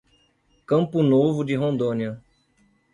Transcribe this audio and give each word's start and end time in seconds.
Campo 0.65 1.03
Novo 1.03 1.43
de 1.43 1.55
Rondônia 1.55 2.19